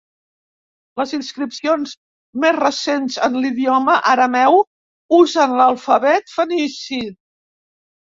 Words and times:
Les 1.01 1.11
inscripcions 1.17 1.93
més 2.45 2.57
recents 2.57 3.19
en 3.29 3.37
l'idioma 3.45 4.01
arameu 4.17 4.61
usen 5.23 5.57
l'alfabet 5.63 6.39
fenici. 6.41 7.05